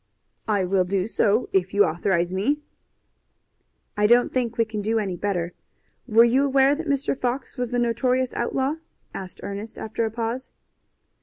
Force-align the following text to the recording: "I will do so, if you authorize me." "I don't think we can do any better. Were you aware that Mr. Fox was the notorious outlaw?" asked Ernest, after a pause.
"I 0.47 0.65
will 0.65 0.83
do 0.83 1.05
so, 1.05 1.47
if 1.53 1.75
you 1.75 1.85
authorize 1.85 2.33
me." 2.33 2.57
"I 3.95 4.07
don't 4.07 4.33
think 4.33 4.57
we 4.57 4.65
can 4.65 4.81
do 4.81 4.97
any 4.97 5.15
better. 5.15 5.53
Were 6.07 6.23
you 6.23 6.43
aware 6.43 6.73
that 6.73 6.87
Mr. 6.89 7.15
Fox 7.15 7.55
was 7.55 7.69
the 7.69 7.77
notorious 7.77 8.33
outlaw?" 8.33 8.77
asked 9.13 9.41
Ernest, 9.43 9.77
after 9.77 10.03
a 10.03 10.09
pause. 10.09 10.49